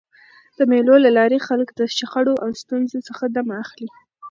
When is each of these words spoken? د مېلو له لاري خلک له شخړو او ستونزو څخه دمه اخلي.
د 0.57 0.59
مېلو 0.71 0.95
له 1.05 1.09
لاري 1.17 1.39
خلک 1.47 1.69
له 1.79 1.85
شخړو 1.97 2.33
او 2.43 2.49
ستونزو 2.61 2.97
څخه 3.07 3.23
دمه 3.35 3.55
اخلي. 3.63 3.89